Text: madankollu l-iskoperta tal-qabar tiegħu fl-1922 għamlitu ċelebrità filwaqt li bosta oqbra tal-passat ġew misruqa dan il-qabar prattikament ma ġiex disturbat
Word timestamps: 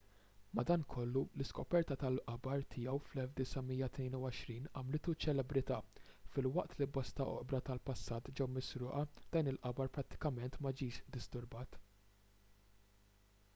madankollu 0.59 1.21
l-iskoperta 1.39 1.95
tal-qabar 2.03 2.61
tiegħu 2.75 2.95
fl-1922 3.09 4.71
għamlitu 4.81 5.13
ċelebrità 5.25 5.77
filwaqt 6.37 6.75
li 6.81 6.87
bosta 6.97 7.27
oqbra 7.35 7.59
tal-passat 7.69 8.29
ġew 8.41 8.47
misruqa 8.55 9.03
dan 9.37 9.51
il-qabar 9.53 9.91
prattikament 9.99 10.57
ma 10.67 10.73
ġiex 10.81 11.05
disturbat 11.19 11.77